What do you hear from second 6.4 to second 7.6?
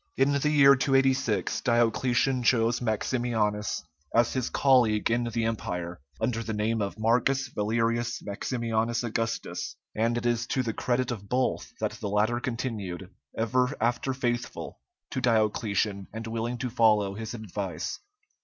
the name of Marcus